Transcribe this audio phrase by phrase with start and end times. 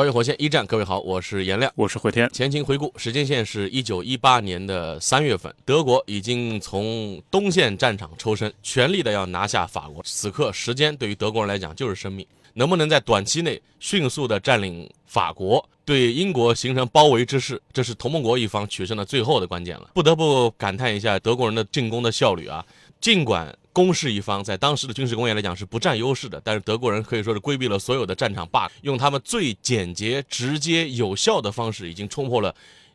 [0.00, 2.26] 穿越火线一战，各位好，我是颜亮，我是慧天。
[2.32, 10.02] 前情回顾，时间线是一九一八年的三月份，德国已经从东线战场抽身，全力的要拿下法国。
[10.02, 19.90] 此刻，时间对于德国人来讲就是生命，能不能在短期内迅速的占领法国，对英国形成包围之势，这是同盟国一方取胜的最后的关键了。
[19.92, 22.64] 不得不感叹一下德国人的进攻的效率啊，
[23.00, 23.56] 尽管。
[23.72, 32.52] 攻势一方在当时的军事工业来讲是不占优势的，但是德国人可以说是规避了所有的战场 bug，用他们最简洁、直接、有效的方式，已经冲破了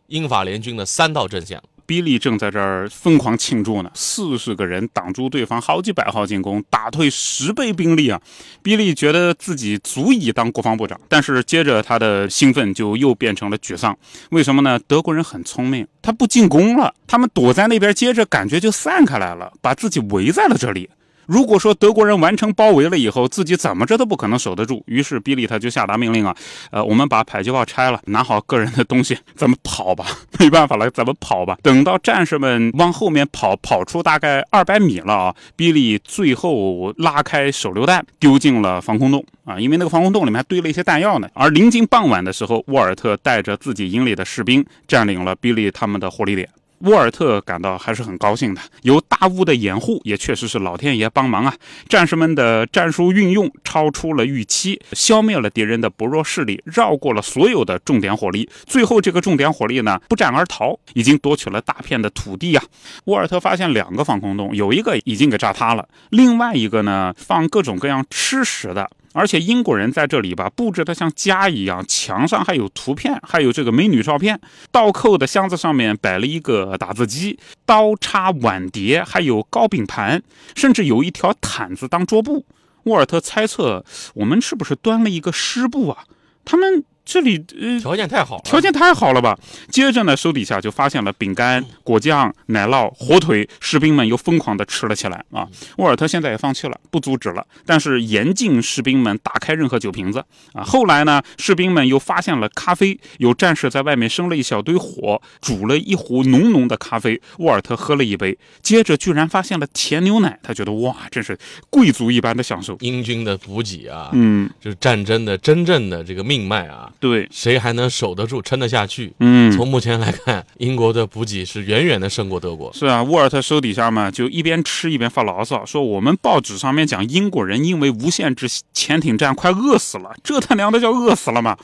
[0.08, 1.64] 英法联军的三道阵线。
[1.86, 8.20] 比利正在这儿疯狂庆祝呢，四十个人挡住对方好几百号进攻，打退十倍兵力啊！
[8.64, 13.96] 比利觉得自己足以当国防部长，但是接着他的兴奋就又变成了沮丧。
[14.32, 14.80] 为什么呢？
[14.88, 20.90] 德国人很聪明，他不进攻了，他们躲在那边，接着感觉就散开来了，把自己围在了这里。
[21.28, 24.84] 如果说德国人完成包围了以后，自己怎么着都不可能守得住。
[24.88, 26.36] 于是比利他就下达命令啊，
[26.72, 30.06] 呃，我们把迫击炮拆了，拿好个人的东西， 咱们跑吧。
[30.40, 31.58] 没办法了，咱们跑吧。
[31.62, 41.28] 等到战士们往后面跑，跑出大概二百米了啊，比利最后拉开手榴弹，丢进了防空洞啊，因为那个防空洞里面还堆了一些弹药呢。
[41.34, 46.48] 而临近傍晚的时候，沃尔特带着自己营里的士兵占领了比利他们的火力点。
[46.80, 51.54] 沃尔特感到还是很高兴的，有大雾的掩护，也确实是老天爷帮忙啊！
[51.88, 62.64] 战士们的战术运用超出了预期，消灭了敌人的薄弱势力，绕过了所有的重点火力，最后这个重点火力呢不战而逃，已经夺取了大片的土地啊！
[63.06, 68.90] 沃尔特发现两个防空洞，有一个已经给炸塌了，另外一个呢放各种各样吃食的。
[69.16, 74.38] 而且英国人在这里吧，布置的像家一样，墙上还有图片，还有这个美女照片。
[74.74, 80.22] 倒扣的箱子上面摆了一个打字机，刀叉碗碟，还有糕饼盘，
[80.54, 82.46] 甚至有一条毯子当桌布。
[82.84, 86.04] 沃尔特猜测，我们是不是端了一个湿布啊？
[86.44, 86.84] 他们。
[87.06, 89.38] 这里呃条件太好了，条件太好了吧？
[89.70, 95.48] 接着呢，手底下就发现了饼干、果酱、奶酪、火腿，士兵们又疯狂的吃了起来啊！
[95.78, 100.64] 沃尔特现在也放弃了，不阻止了，但是严禁士兵们打开任何酒瓶子啊！
[100.64, 111.38] 后来呢，士兵们又发现了咖啡，有战士在外面生了一小堆火，煮了一壶浓浓的咖啡，沃尔特喝了一杯，接着居然发现了甜牛奶，他觉得哇，真是
[111.70, 112.76] 贵族一般的享受。
[112.80, 116.92] 英军的补给啊，嗯，就是战争的真正的这个命脉啊。
[117.00, 119.14] 对，谁还能守得住、撑得下去？
[119.20, 122.72] 嗯，从目前来看，英国的补给是远远的胜过德国。
[122.74, 131.58] 是啊，沃尔特手底下嘛，就一边吃一边发牢骚，说我们报纸上面讲英国人因为无限制潜艇战快饿死了，这他娘的叫饿死了吗？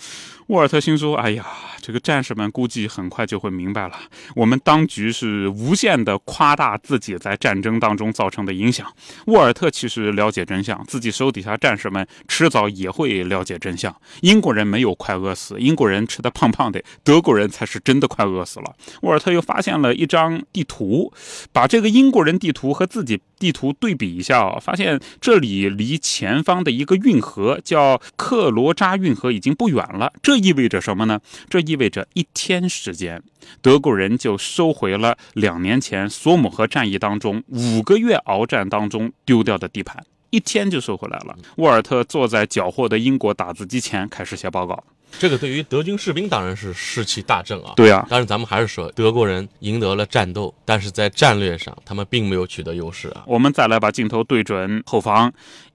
[0.47, 1.45] 沃尔特心说：“哎呀，
[1.81, 3.95] 这个战士们估计很快就会明白了，
[4.35, 8.85] 我们当局是无限的夸大自己在战争当中造成的影响。
[9.27, 13.95] 沃尔特其实了解真相，自己手底下战士们迟早也会了解真相。
[14.21, 18.75] 英国人没有快饿死，英国人吃的胖胖的，德国人才是真的快饿死了。
[19.03, 21.13] 沃尔特又发现了一张地图，
[21.53, 30.13] 把这个英国人地图和自己地图对比一下，发现这里离前方的一个运河叫克罗扎运河已经不远了。
[30.21, 31.19] 这意味着什么呢？
[31.49, 33.23] 这意味着一天时间，
[33.63, 41.35] 德国人就收回了两年前索姆河战役当中五个月鏖战当中丢掉的地盘，一天就收回来了。
[41.57, 44.83] 沃尔特坐在缴获的英国打字机前，开始写报告。
[45.19, 47.73] 这个对于德军士兵当然是士气大振啊。
[47.75, 53.23] 对啊，但是咱们还是说，德国人赢得了战斗，但是在战略上他们并没有取得优势啊。
[53.27, 55.33] 我们再来把镜头对准后方。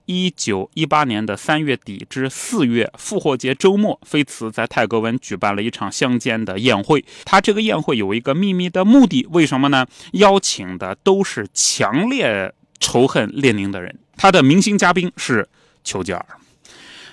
[0.08, 7.04] 一九一八年的三月底至四月，复活节周末，菲茨在泰格文举办了一场乡间的宴会。
[7.24, 9.84] 他这个宴会有一个秘密的目的，为什么呢？
[10.12, 13.98] 邀请的都是强烈仇恨列宁的人。
[14.16, 15.48] 他的明星嘉宾是
[15.82, 16.24] 丘吉尔。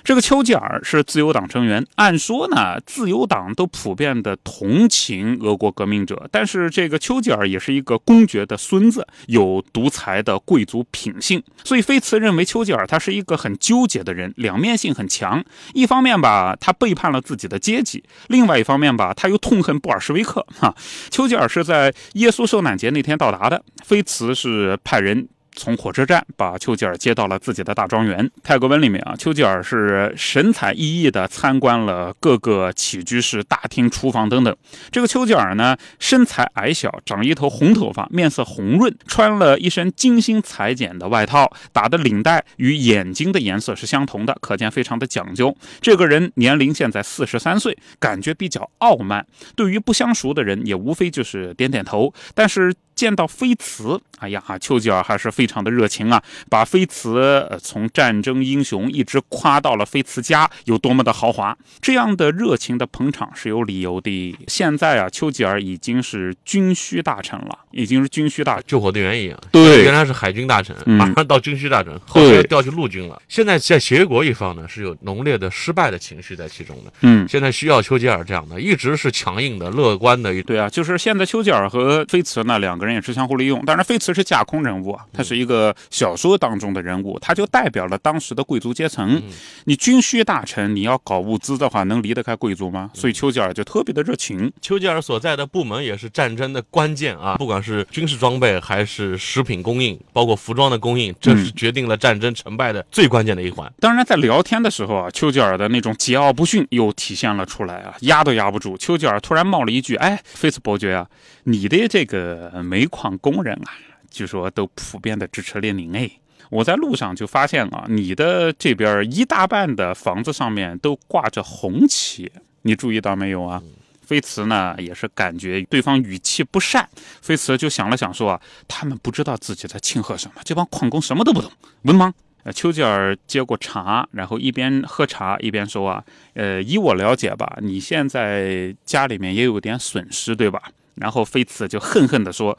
[0.04, 15.42] 这个丘吉尔是自由党成员，按说呢，自由党都普遍的同情俄国革命者，但是这个丘吉尔也是一个公爵的孙子，有独裁的贵族品性，所以菲茨认为丘吉尔他是一个很纠结的人，两面性很强。
[15.72, 20.46] 一方面吧，他背叛了自己的阶级；另外一方面吧，他又痛恨布尔什维克。
[20.60, 20.74] 哈，
[21.10, 25.26] 丘吉尔是在耶稣受难节那天到达的，菲茨是派人。
[25.54, 28.30] 从火车站把丘吉尔接到了自己的大庄园。
[28.42, 34.54] 泰戈文里面啊，丘吉尔是神采奕奕地参观了各个起居室、大厅、厨房等等。
[34.90, 45.56] 这个丘吉尔呢，身材矮小，长一头红头发，面色红润，穿了一身精心裁剪的外套，打的领带与眼睛的颜色是相同的，可见非常的讲究。
[45.80, 49.26] 这个人年龄现在四十三岁，感觉比较傲慢。
[49.56, 52.74] 对于不相熟的人，也无非就是点点头，但是。
[52.94, 61.56] 见到菲茨，哎呀，丘吉尔还是非常的热情啊，把菲茨从战争英雄一直夸到了菲茨家有多么的豪华。
[61.80, 64.36] 这样的热情的捧场是有理由的。
[64.46, 69.38] 现在啊，丘吉尔已经是军需大臣了，已经是军需大救火队员一样。
[69.50, 73.20] 对，原来是海军大臣，马上到军需大臣，后来调去陆军了。
[73.28, 76.92] 现在在协约国一方呢，是有浓烈的失败的情绪在其中的。
[77.00, 80.40] 嗯，现在需要丘吉尔这样的，一直是强硬的、乐观的一。
[80.42, 82.83] 对啊，就是现在丘吉尔和菲茨那两个。
[82.84, 89.22] 人也是相互利用，当然菲茨是架空人物啊，他是一个小说当中的人物，他就代表了当时的贵族阶层。
[89.64, 92.90] 你军需大臣，你要搞物资的话，能离得开贵族吗？
[92.94, 94.52] 所以丘吉尔就特别的热情。
[94.60, 103.72] 丘吉尔所在的部门也是战争的关键啊，不管是军事装备还是食品供应，包括服装的供应，这是决定了战争成败的最关键的一环。
[103.80, 108.76] 当然，在聊天的时候啊，丘吉尔的那种桀骜不驯又体现了出来啊，压都压不住。
[108.76, 111.06] 丘吉尔突然冒了一句：“哎，菲茨伯爵啊，
[111.44, 113.70] 你的这个。”煤矿工人啊，
[114.10, 116.10] 据说都普遍的支持列宁哎。
[116.50, 122.30] 我在路上就发现啊，你的这边一大半的房子上面都挂着红旗，
[122.62, 123.62] 你注意到没有啊？
[124.02, 126.88] 菲茨呢也是感觉对方语气不善，
[127.22, 131.50] 菲茨就想了想说啊，他们不知道自己在庆贺什么，这帮矿工什么都不懂，
[131.82, 132.12] 文盲。
[132.44, 136.04] 呃，丘吉尔接过茶，然后一边喝茶一边说啊，
[136.34, 140.62] 呃，以我了解吧，你现在家里面也有点损失，对吧？
[140.94, 142.56] 然后菲茨就恨恨地说：“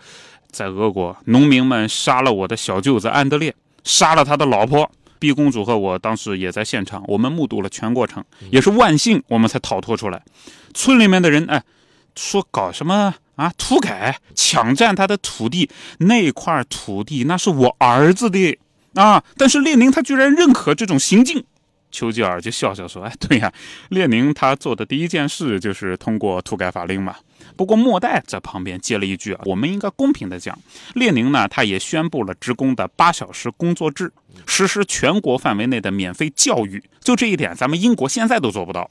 [0.52, 4.90] 在俄国，农民们杀了我的小舅子安德烈，杀了他的老婆
[5.20, 10.22] 毕公主和我当时也在现场，我们目睹了全过程，也是万幸我们才逃脱出来。
[10.74, 11.64] 村里面的人哎，
[12.16, 18.58] 说搞什么啊土改，抢占他的土地，那块土地那是我儿子的
[18.96, 19.24] 啊！
[19.38, 21.46] 但是列宁他居然认可这种行径。”
[21.96, 23.52] 丘吉尔就笑笑说：“哎，对呀，
[23.90, 27.16] 列宁他做的第一件事就是通过土改法令嘛。”
[27.56, 30.58] 不过莫代在旁边接了一句啊，我们应该公平的讲，
[30.96, 34.12] 列宁呢，他也宣布了职工的八小时工作制，
[34.46, 36.84] 实施全国范围内的免费教育。
[37.00, 38.90] 就这一点，咱们英国现在都做不到。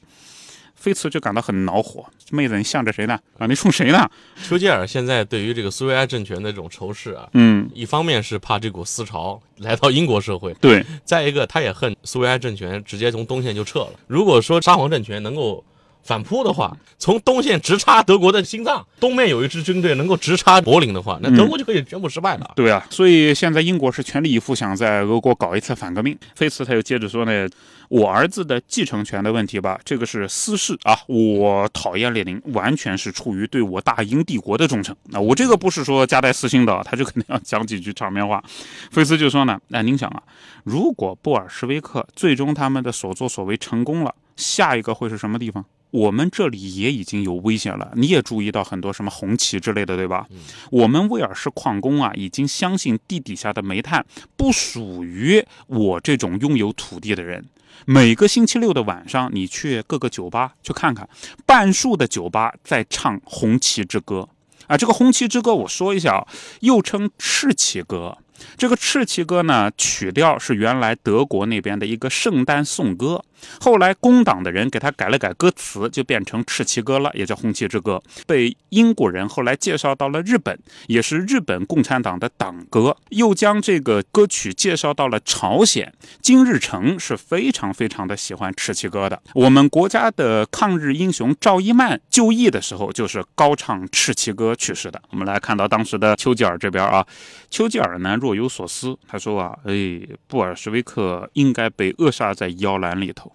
[0.84, 3.18] 菲茨就感到很恼火，妹子你向着谁呢？
[3.38, 4.06] 啊，你冲谁呢？
[4.46, 13.92] 丘吉尔现在对于这个苏维埃政权的这种仇视啊，嗯，一方面是怕这股思潮来到英国社会，对；再一个，他也恨苏维埃政权直接从东线就撤了。
[14.06, 15.64] 如果说沙皇政权能够。
[16.06, 22.52] 反扑的话，从东线直插德国的心脏，东面有一支军队能够直插柏林的话，那德国就可以全部失败了。
[22.54, 26.14] 对啊，所以现在英国是全力以赴想在俄国搞一次反革命。
[26.34, 27.48] 菲茨他又接着说呢，
[27.88, 30.98] 我儿子的继承权的问题吧，这个是私事啊。
[31.06, 34.94] 我讨厌列宁，完全是出于对我大英帝国的忠诚。
[35.04, 38.42] 那我这个不是说夹带私心的，他就肯定要讲几句场面话。
[38.90, 40.22] 菲斯就说呢，那您想啊，
[40.64, 45.64] 如果布尔什维克最终他们的所作所为成功了，下一个会是什么地方？
[45.90, 50.26] 我们这里也已经有危险了，你也注意到很多什么红旗之类的，对吧？
[50.72, 54.04] 我们威尔士矿工啊，已经相信地底下的煤炭
[54.36, 57.44] 不属于我这种拥有土地的人。
[57.86, 61.08] 每个星期六的晚上，你去各个酒吧去看看，
[61.44, 64.28] 半数的酒吧在唱《红旗之歌》
[64.66, 64.76] 啊。
[64.76, 66.26] 这个《红旗之歌》，我说一下啊，
[66.60, 68.16] 又称《赤旗歌》。
[68.56, 73.24] 这个《赤旗歌》呢，曲调是原来德国那边的一个圣诞颂歌。
[73.60, 78.02] 后来工党的人给他改了改歌词，就变成赤旗歌了，也叫红旗之歌。
[78.26, 82.96] 被英国人后来介绍到了日本，也是日本共产党的党歌。
[83.10, 89.20] 又将这个歌曲介绍到了朝鲜，金日成是非常非常的喜欢赤旗歌的。
[89.34, 95.00] 我们国家的抗日英雄赵一曼就义的时候，就是高唱赤旗歌去世的。
[95.10, 97.06] 我们来看到当时的丘吉尔这边啊，
[97.50, 103.30] 丘吉尔呢若有所思，他说啊，哎，布尔什维克应该被扼杀在摇篮里头。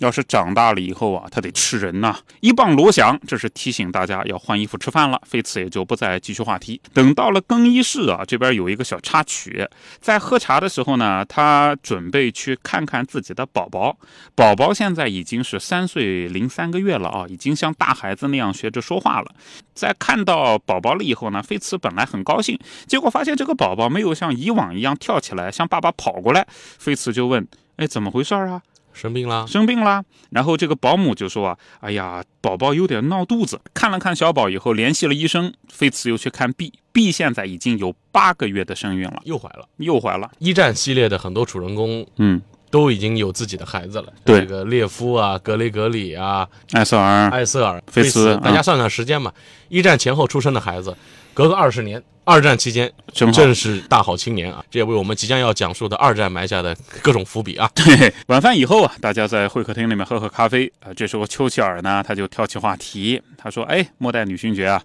[0.00, 2.16] 要是长大了以后啊，他得吃人呐！
[2.40, 5.20] 一棒锣响，这是提醒大家要换衣服吃饭了。
[5.26, 6.80] 菲茨也就不再继续话题。
[6.94, 9.68] 等到了更衣室啊，这边有一个小插曲，
[10.00, 13.94] 在喝茶的时候呢，他准备去看看自己的宝宝。
[14.34, 19.30] 宝宝现在已经是三岁零三个月了啊，已经像大孩子那样学着说话了。
[19.74, 26.46] 在看到宝宝了以后呢，菲茨本来很高兴，结果发现这个宝宝没有像以往一样跳起来向爸爸跑过来。
[26.78, 30.04] 菲茨就问：“哎，怎么回事啊？”生病啦，生病啦。
[30.30, 33.60] 然后这个保姆就说啊，哎呀，宝宝有点闹肚子。
[33.72, 39.68] 看了看小宝以后，联系了医生，菲茨又去看 B，B 现在已经有八个月的身孕了，又怀了。
[39.76, 40.30] 又怀了。
[40.38, 49.32] 一战系列的很多主人公嗯，都已经有自己的孩子了，对这个列夫啊、格雷格里啊、艾瑟尔，艾瑟尔、菲茨大家嗯算算时间嘛，
[49.68, 50.96] 一战前后出生的孩子，
[51.34, 57.68] 隔个二十年，二战期间正是大好青年啊，这也为我们即将要讲述的二战埋下的各种伏笔啊。
[57.74, 60.94] 对，晚饭以后啊，大家在会客厅里面喝喝咖啡啊。
[60.94, 64.80] 这时候丘吉尔呢，他就挑起话题，他说：“哎，末代女勋爵啊，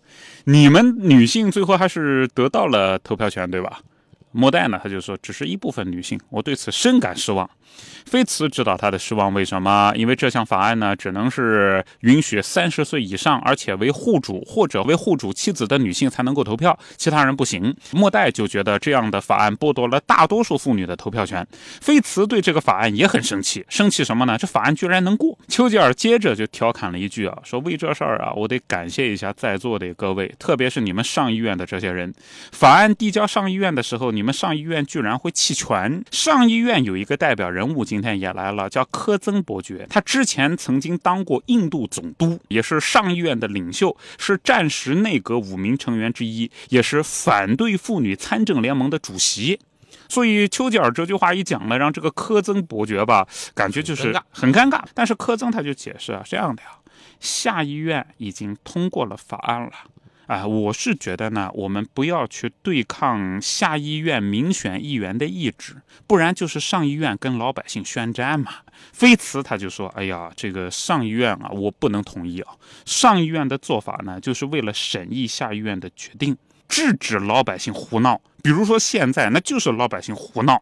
[0.45, 3.79] 你们女性最后还是得到了投票权，对吧？”
[4.35, 7.49] 莫代呢，他就说：“只是一部分女性，我对此深感失望。”
[8.05, 9.91] 菲茨知道他的失望，为什么？
[9.95, 17.75] 因为这项法案呢，只能是允许三十岁以上，而且为户主或者为户主妻子的女性才能够投票，其他人不行。
[17.91, 21.45] 莫代就觉得这样的法案剥夺了大多数妇女的投票权。
[21.81, 24.37] 菲茨对这个法案也很生气，生气什么呢？
[24.37, 25.37] 这法案居然能过。
[25.47, 32.13] 丘吉尔接着就调侃了一句啊，说为这事儿啊，我得感谢一下在座的各位，特别是你们上议院的这些人。
[32.51, 36.03] 法案递交上议院的时候，你们上议院居然会弃权。
[36.11, 39.85] 上议院有一个代表人物，今天也来了，叫科曾伯爵。
[39.89, 49.59] 他之前曾经当过印度总督，也是上议院的领袖，是战时内阁五名成员之一，也是反对妇女参政联盟的主席。
[50.09, 54.81] 所以丘吉尔这句话一讲呢，让这个科曾伯爵吧，感觉就是很尴尬。
[54.93, 56.69] 但是科曾他就解释啊，这样的呀，
[57.19, 59.71] 下议院已经通过了法案了。
[60.27, 65.75] 啊，我是觉得呢，我们不要去对抗下议院民选议员的意志，
[66.07, 68.51] 不然就是上议院跟老百姓宣战嘛。
[68.91, 72.53] 菲茨他就说：“哎呀，这个上议院啊，我不能同意啊。
[72.85, 76.35] 上议院的做法呢，就是为了审议下议院的决定，
[76.67, 78.19] 制止老百姓胡闹。
[78.41, 80.61] 比如说现在，那就是老百姓胡闹。”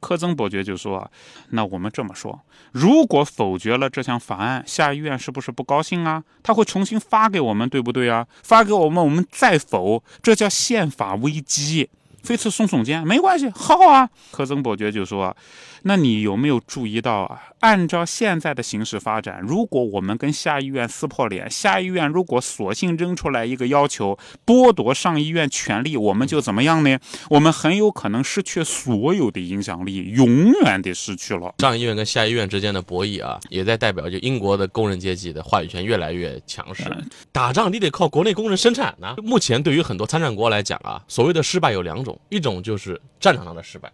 [0.00, 1.10] 科曾伯爵就说
[1.50, 2.40] ：“那我们这么说，
[2.70, 6.22] 如果否决了这项法案，下议院是不是不高兴啊？
[6.40, 8.24] 他会重新发给我们，对不对啊？
[8.44, 11.90] 发给我们，我们再否，这叫宪法危机。”
[12.22, 14.08] 菲茨耸耸肩，没关系，好啊。
[14.30, 15.34] 科曾伯爵就说
[15.82, 17.42] ：“那你有没有注意到啊？
[17.60, 26.98] 按照现在的形势发展，如果我们跟下议院撕破脸，下议院如果索性扔出来一个要求，剥夺上议院权力，我们就怎么样呢？
[27.30, 31.54] 我们很有可能失去所有的影响力，永远的失去了。
[31.58, 36.84] 上议院跟下议院之间的博弈啊，也在代表就英国的工人阶级的话语权越来越强势。
[37.32, 43.90] 打仗你得靠国内工人生产呢、目前对于很多参战国来讲啊，所谓的失败有两种，一种就是战场上的失败。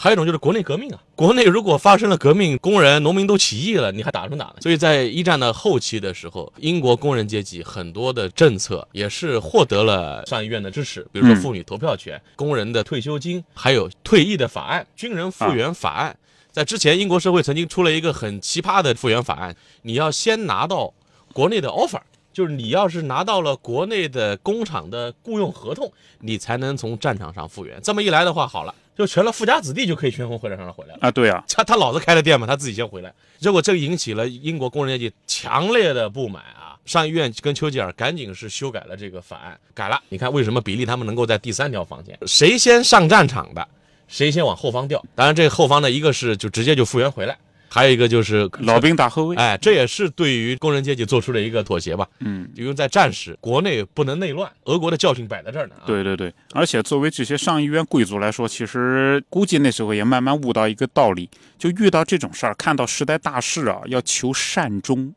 [0.00, 4.54] 还有一种就是国内革命啊，国内如果发生了革命，工人、农民都起义了，你还打什么打呢？
[4.60, 16.16] 所以在一战的后期的时候，英国工人阶级很多的政策也是获得了上议院的支持，比如说嗯妇女投票权、工人的退休金，还有退役的法案、军人复员法案。
[16.52, 20.94] 在之前，英国社会曾经出了一个很奇葩的复员法案，你要先拿到
[21.32, 22.00] 国内的 offer，
[22.38, 27.80] 就是你要是拿到了国内的工厂的雇佣合同，你才能从战场上复员。
[27.82, 31.00] 这么一来的话，好了，就全了富家子弟就可以全从会战场回来了。
[31.00, 33.12] 啊，对啊，他他老子开的店嘛，他自己先回来。
[33.40, 36.78] 结果这个引起了英国工人阶级强烈的不满啊！
[36.86, 40.00] 上议院跟丘吉尔赶紧是修改了这个法案，改了。
[40.08, 43.66] 你看为什么比利他们能够在第三条防线，谁先上战场的，
[44.06, 45.04] 谁先往后方调。
[45.16, 47.36] 当然，这个后方呢，一个是就直接就复员回来，
[47.68, 49.36] 还有一个就是老兵打后卫。
[49.36, 52.06] 哎，这也是对于工人阶级做出了一个妥协吧。
[52.20, 65.14] 嗯，因为在战时，国内不能内乱，俄国的教训摆在这儿呢、啊。，对对对，而且作为这些上议院贵族来说，其实估计那时候也慢慢悟到一个道理，就遇到这种事儿，看到时代大势啊，要求善终。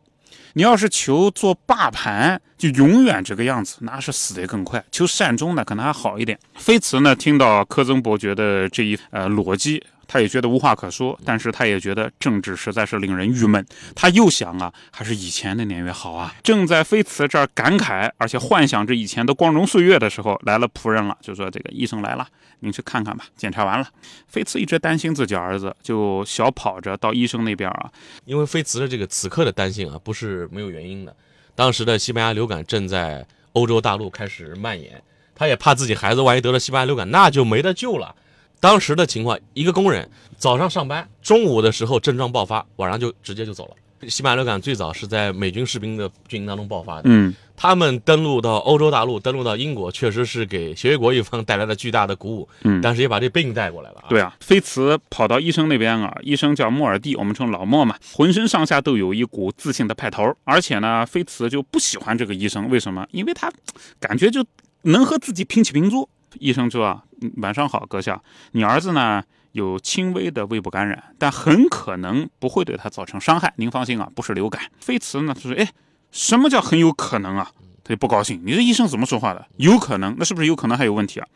[0.54, 4.84] 你要是求做霸盘，就永远这个样子，那是死得更快。
[4.92, 6.38] 求善终呢，可能还好一点。
[6.56, 9.82] 菲茨呢，听到科曾伯爵的这一呃逻辑，
[10.14, 13.66] 他也觉得无话可说，但是他也觉得政治实在是令人郁闷。
[13.96, 16.36] 他又想啊，还是以前的年月好啊。
[16.44, 22.28] 正在菲茨这儿感慨，而且幻想着以前的光荣岁月的时候，来了仆人了，就说这个医生来了，
[22.60, 23.24] 您去看看吧。
[23.38, 23.88] 检查完了，
[24.28, 27.90] 菲茨一直担心自己儿子，就小跑着到医生那边啊，
[28.26, 31.16] 因为菲茨的这个此刻的担心啊，不是没有原因的。
[31.56, 35.02] 当时的西班牙流感正在欧洲大陆开始蔓延，
[35.34, 38.14] 他也怕自己孩子万一得了西班牙流感，那就没得救了。
[38.62, 43.76] 当时的情况，一个工人早上上班，中午的时候症状爆发，晚上就直接就走了。
[44.08, 54.06] 西班牙流感最早是在美军士兵的军营当中爆发的，嗯，他们登陆到欧洲大陆，登陆到英国，确实是给协约国一方带来了巨大的鼓舞，嗯但是也把这病带过来了啊。
[54.10, 63.08] 对啊，菲茨跑到医生那边啊，医生叫莫尔蒂，我们称老莫嘛，浑身上下都有一股自信的派头，而且呢，菲茨就不喜欢这个医生，为什么？
[63.12, 63.52] 因为他
[64.00, 64.44] 感觉就
[64.84, 66.08] 能和自己平起平坐。
[66.40, 67.04] 医生说啊，
[67.38, 68.22] 晚上好，阁下，
[68.52, 73.54] 你儿子呢有轻微的胃部感染，但很可能不会对他造成伤害。
[73.58, 74.62] 您放心啊，不是流感。
[74.80, 75.70] 菲茨呢，他说：“哎，
[76.12, 77.52] 什么叫很有可能啊？”
[77.84, 78.42] 他就不高兴。
[78.46, 79.46] 你这医生怎么说话的？
[79.58, 80.16] 有可能？
[80.18, 81.28] 那是不是有可能还有问题啊？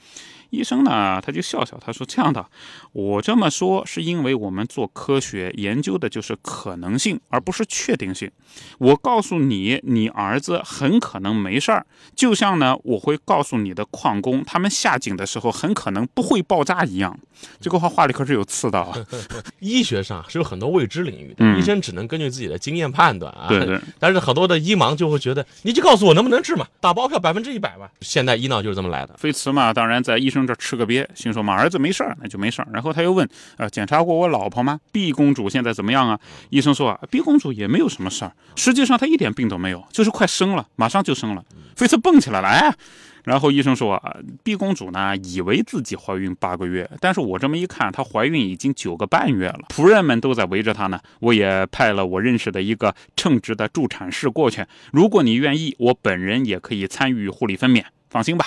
[0.49, 2.45] 医生呢，他就笑笑，他说：“这样的，
[2.93, 8.31] 我这么说是因为我们做科学研究的就是可能性，而不是确定性。
[8.77, 11.85] 我告诉你，你儿子很可能没事儿，
[12.15, 17.17] 就像呢，我会告诉你的矿工，他们下井的时候很可能不会爆炸一样。
[17.59, 18.93] 这个话话里可是有刺的啊。
[19.59, 23.47] 医学上是有很多未知领域的，嗯医生只能根据自己的经验判断啊。
[23.49, 27.91] 对对，但是很多的医盲就会觉得，你就告诉我能不能治嘛，打包票百分之一百吧。
[28.01, 29.15] 现代医闹就是这么来的。
[29.17, 32.67] 菲茨嘛，当然在医生这吃个瘪，心说嘛，儿子没事儿，那就没事儿。
[32.71, 33.27] 然后他又问，
[33.57, 36.19] 呃，检查过我老婆吗？B 公主现在怎么样啊？
[36.49, 41.43] 医生说啊，B 公主也没有什么事儿，实际上她一点病都没有，就是快生了，马上就生了。
[41.75, 42.75] 菲茨蹦起来了，哎。
[43.23, 50.99] 然后医生说啊，B 公主呢以为自己怀孕八个月，但是我这么一看，她怀孕已经九个半月了，仆人们都在围着她呢。
[51.19, 54.63] 我也派了我认识的一个称职的助产士过去，
[54.93, 58.45] 如果你愿意，我本人也可以参与护理分娩，放心吧。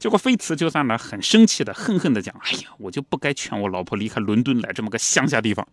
[0.00, 5.64] 结果菲茨就在那很生气的、恨恨的讲：“哎呀，我就不该劝我老婆离开伦敦来这么个乡下地方。”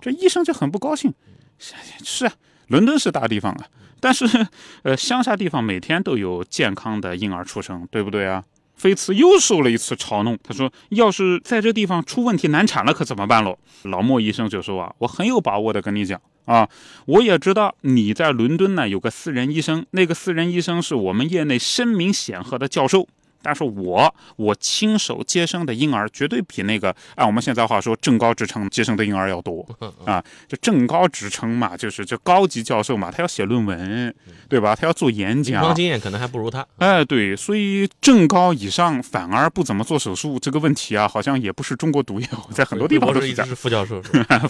[0.00, 1.12] 这医生就很不高兴，
[1.58, 2.32] 是啊，
[2.68, 3.66] 伦敦是大地方啊，
[3.98, 4.46] 但是
[4.84, 8.44] 呃，乡下地方每天都有健康的婴儿出生，对不对啊？
[8.76, 16.68] 菲茨又受了一次嘲弄，他说：“要是在这地方出问题难产了，可怎么办喽？”老莫医生就说：“啊，我很有把握的跟你讲啊，
[17.06, 23.08] 我也知道你在伦敦呢有个私人医生，那个私人医生是我们业内声名显赫的教授。”
[23.44, 29.64] 但是我我亲手接生的婴儿绝对比那个按我们现在话说正高职称接生的婴儿要多
[30.06, 30.24] 啊！
[30.48, 34.14] 就正高职称嘛，就是就高级教授嘛，他要写论文，
[34.48, 34.74] 对吧？
[34.74, 36.66] 他要做演临讲床，经验可能还不如他。
[36.78, 43.46] 哎，对，所以正高以上反而不怎么做手术，这个问题啊，好像也不是中国独有，在很多地方都是这样。
[43.46, 44.40] 是副教授，是吧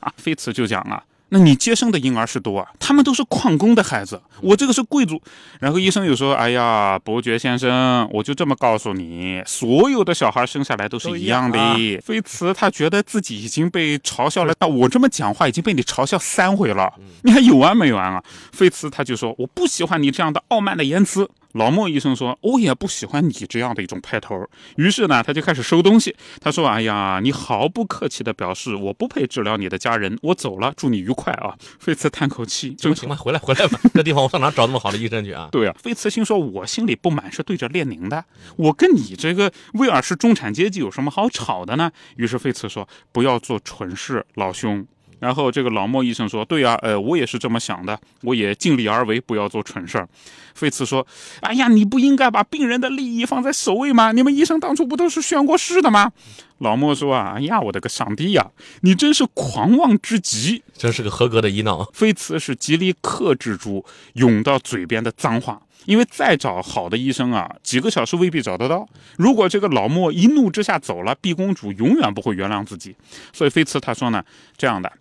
[0.00, 1.02] 啊菲茨就讲啊，
[1.34, 5.18] 那你接生的婴儿是多啊，他们都是矿工的孩子，我这个是贵族。
[5.60, 11.58] 然后医生又说，哎呀，伯爵先生，我就这么告诉你，所有的小孩生下来都是一样的。
[12.04, 18.22] 菲茨他觉得自己已经被嘲笑了，那我这么讲话已经被你嘲笑三回了，你还有完没完啊？
[18.52, 21.26] 菲茨他就说，我不喜欢你这样的傲慢的言辞。
[21.52, 26.14] 老莫医生说：“我也不喜欢你这样的一种派头。”于是呢，他就开始收东西。
[26.40, 35.48] 他说：“哎呀，你毫不客气地表示我不配治疗你的家人，我走了，祝你愉快啊。”菲茨叹口气，正行吧，回来回来吧，这地方我上哪找那么好的医生去啊？
[35.52, 38.24] 对啊，菲茨心说：“我心里不满是对着列宁的，
[38.56, 44.86] 我跟你这个威尔士中产阶级有什么好吵的呢？”于是菲茨说：“不要做蠢事，老兄。”
[45.22, 50.08] 然后这个老莫医生说：“对呀、呃，我也是这么想的，我也尽力而为，不要做蠢事儿。”
[50.52, 51.06] 菲茨说
[51.42, 54.10] ：“哎呀，你不应该把病人的利益放在首位吗？
[54.10, 56.10] 你们医生当初不都是宣过誓的吗？”
[56.58, 61.88] 老莫说：“啊，哎呀，我的个上帝呀，你真是狂妄之极！”真是个合格的医闹。
[61.94, 68.88] 菲茨是极力克制住涌到嘴边的脏话，因为再找好的医生啊，几个小时未必找得到。
[69.16, 72.94] 如果这个老莫一怒之下走了，毕公主永远不会原谅自己。
[73.32, 74.22] 所以菲茨他说呢，
[74.56, 74.92] 这样的，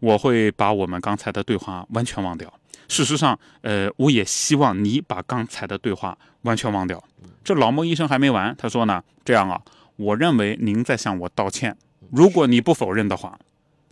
[0.00, 2.52] 我会把我们刚才的对话完全忘掉。
[2.88, 7.02] 事实上，呃，我也希望你把刚才的对话完全忘掉。
[7.42, 9.60] 这老莫医生还没完，他说呢，这样啊，
[9.96, 11.76] 我认为您在向我道歉。
[12.10, 13.38] 如果你不否认的话，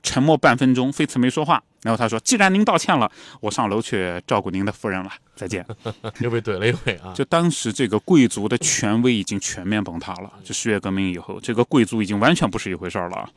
[0.03, 1.63] 沉默半分钟，菲茨没说话。
[1.85, 5.65] 然后他说：“既然您道歉了，我上楼去照顾您的夫人了，再见。
[6.21, 7.13] 又被怼了一回啊！
[7.15, 10.33] 就当时这个贵族的权威已经全面崩塌了。
[10.43, 13.29] 就十月革命以后，这个贵族已经完全不是一回事儿了啊。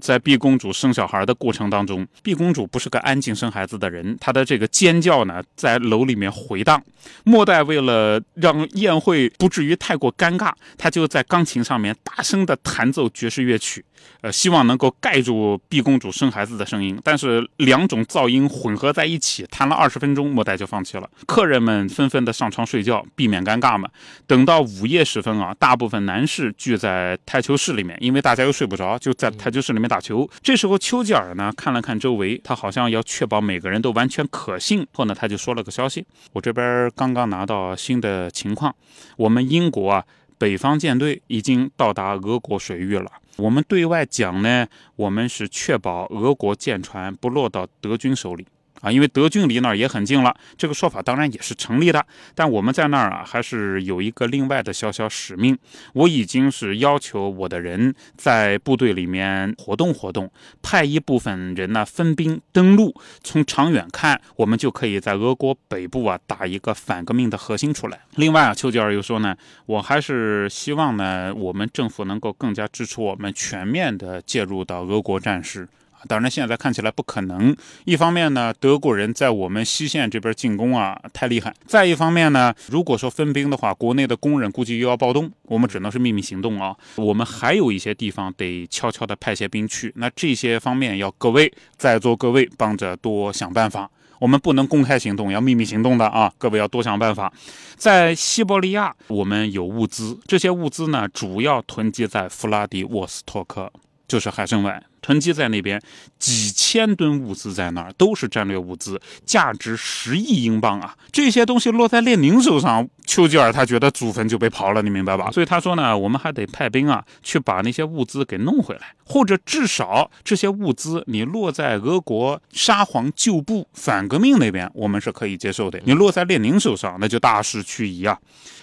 [0.00, 6.82] 在毕公主生小孩的过程当中，毕公主不是个安静生孩子的人，她的这个尖叫呢，在楼里面回荡。
[7.24, 13.84] 末代为了让宴会不至于太过尴尬，他就在钢琴上面大声的弹奏爵士乐曲，
[14.20, 16.96] 呃，希望能够盖住毕公主生孩子的声音。
[17.02, 17.44] 但是
[17.82, 21.10] 两种噪音混合在一起，谈了二十分钟，莫代就放弃了。
[21.26, 23.88] 客人们纷纷的上床睡觉，避免尴尬嘛。
[24.24, 30.30] 等到午夜时分啊，大部分男士聚在台球室里面，因为大家又睡不着，就在台球室里面打球。
[30.40, 38.72] 这时候丘吉尔呢看了看周围，他好像要确保每个人都完全可信，后呢他就说了个消息：我这边刚刚拿到新的情况，
[39.16, 40.04] 我们英国啊。
[40.38, 43.08] 北方舰队已经到达俄国水域了。
[43.36, 44.66] 我们对外讲呢，
[44.96, 48.46] 我们是确保俄国舰船不落到德军手里。
[48.82, 50.36] 啊，因为德军离那儿也很近了。
[50.58, 55.56] 这个说法当然也是成立的，但我们在那儿啊，还是有一个另外的小小使命。
[55.94, 62.94] 我已经是要求我的人在部队里面活动活动，派一部分人呢分兵登陆。
[63.22, 68.00] 从长远看，我们就可以在俄国北部啊打一个反革命的核心出来。
[68.16, 75.68] 另外啊，丘吉尔又说呢，我还是希望呢，我们政府能够更加支持我们全面的介入到俄国战事。
[76.08, 77.54] 当然，现在看起来不可能。
[77.84, 86.76] 一方面呢，德国人在我们西线这边进攻啊太厉害；再一方面呢，如果说分兵的话，国内的工人估计又要暴动，我们只能是秘密行动啊。
[86.96, 93.90] 我们还有一些地方得悄悄地派些兵去，那这些方面要各位在座各位帮着多想办法。
[94.18, 96.32] 我们不能公开行动，要秘密行动的啊！
[96.38, 97.32] 各位要多想办法。
[97.74, 103.72] 在西伯利亚，我们有物资，这些物资呢，主要囤积在弗拉迪沃斯托克，
[104.06, 104.80] 就是海参崴。
[105.02, 105.82] 囤积在那边
[106.18, 110.96] 几千吨物资在那儿，都是战略物资，价值十亿英镑啊！
[111.10, 115.30] 这些东西落在列宁手上，丘吉尔他觉得祖坟就被刨了，你明白吧？
[115.32, 125.80] 所以他说呢，我们还得派兵啊，去把那些物资给弄回来，或者至少这些物资你落在俄国沙皇旧部反革命那边，我们是可以接受的。
[125.84, 128.16] 你落在列宁手上，那就大势去移啊！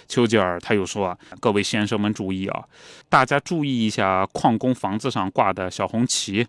[0.08, 2.64] 丘吉尔他又说啊，各位先生们注意啊，
[3.10, 6.29] 大家注意一下矿工房子上挂的小红旗。
[6.30, 6.48] 起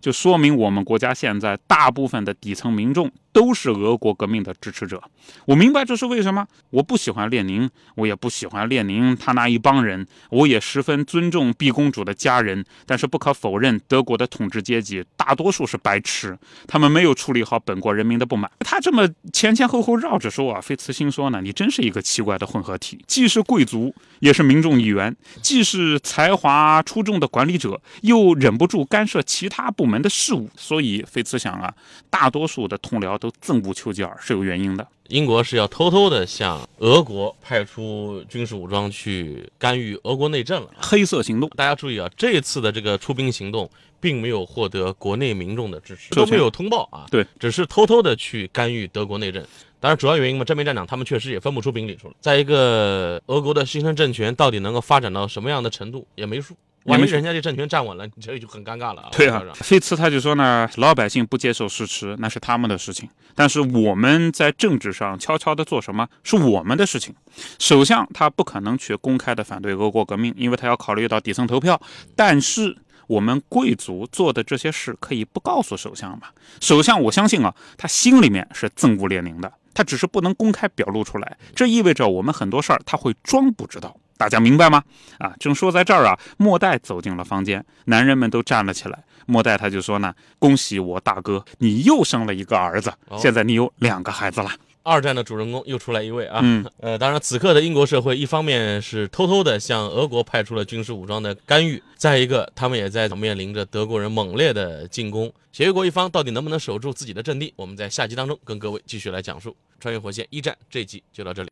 [0.00, 5.02] 就说明我们国家现在大部分的底层民众都是俄国革命的支持者。
[5.44, 6.46] 我明白这是为什么。
[6.70, 10.06] 我不喜欢列宁，我也不喜欢列宁他那一帮人。
[10.30, 12.64] 我也十分尊重毕公主的家人。
[12.86, 18.50] 但是不可否认，德国的统治阶级大多数是白痴，他们没有处理好本国人民的不满。
[18.60, 29.57] 他这么前前后后绕着说啊，费茨心说呢，你真是一个奇怪的混合体，既是贵族，也是民众议员，既是才华出众的管理者，又忍不住干涉其他。
[29.58, 31.74] 他部门的事务，所以菲茨想啊，
[32.08, 34.86] 大多数的同僚都憎恶丘吉尔是有原因的。
[35.08, 41.50] 英国是要偷偷的向俄国派出军事武装去干预俄国内政了，黑色行动。
[41.56, 43.68] 大家注意啊，这次的这个出兵行动
[43.98, 47.06] 并没有获得国内民众的支持，都没有通报啊。
[47.10, 49.44] 对，只是偷偷的去干预德国内政。
[49.80, 52.14] 当然，主要原因嘛，正面战场他们确实也分不出兵力出来。
[52.20, 56.54] 再一个，俄国的新生政权到底能够发展到什么样的程度也没数。
[56.84, 59.08] 万一人家这政权站稳了，你这就很尴尬了啊！
[59.12, 67.14] 对啊，费茨他就说呢，老百姓不接受事实那是他们的事情，但是我们在政治上悄悄的做什么是我们的事情。
[67.58, 71.78] 首相他不可能去公开的反对俄国革命，因为他要考虑到底层投票。
[72.16, 72.74] 但是
[73.06, 76.28] 我们贵族做的这些事可以不告诉首相嘛？
[76.60, 81.36] 首相我相信啊，他心里面是憎恶列宁的，他只是不能公开表露出来。
[81.54, 83.94] 这意味着我们很多事儿他会装不知道。
[84.18, 84.82] 大家明白吗？
[85.18, 89.02] 啊，正说在这儿啊，莫代走进了房间，男人们都站了起来。
[89.24, 94.50] 莫代他就说呢：“恭喜我大哥，你又生了一个儿子，现在你有两个孩子了。”
[94.82, 96.40] 二战的主人公又出来一位啊！
[96.42, 105.30] 嗯， 呃，当然，此刻的英国社会，一方面是偷偷的向俄国派出了军事武装的干预，再一个，他们也在面临着德国人猛烈的进攻。
[105.52, 107.52] 协约国一方到底能不能守住自己的阵地？
[107.54, 111.50] 我们在下集当中跟各位继续来讲述《穿越火线一战》这集就到这里。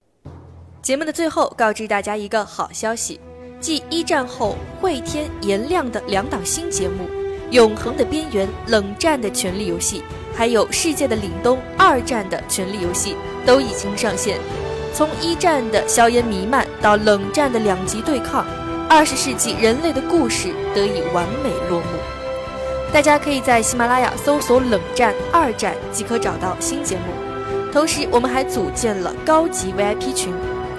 [0.86, 3.18] 节目的最后，告知大家一个好消息：
[3.60, 7.02] 继一战后会天颜亮的两档新节目
[7.50, 9.98] 《永恒的边缘》《冷战的权力游戏》，
[10.32, 14.38] 还有《世界的凛冬》《二战的权力游戏》都已经上线。
[14.94, 18.46] 从一战的硝烟弥漫到冷战的两极对抗，
[18.88, 21.86] 二十世纪人类的故事得以完美落幕。
[22.92, 27.02] 大家可以在喜马拉雅搜索“冷战二战”即可找到新节目。
[27.72, 30.32] 同时，我们还组建了高级 VIP 群。